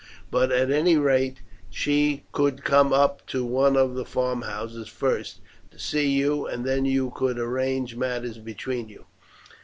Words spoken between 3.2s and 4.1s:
to one of the